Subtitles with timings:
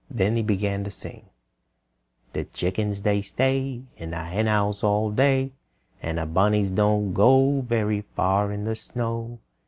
[0.09, 1.25] Then he began to sing:
[2.33, 5.51] "The chickens they stay In the Henhouse all day;
[6.01, 9.37] And the bunnies don't go Very far in the snow.